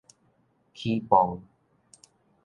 [0.73, 1.43] 起磅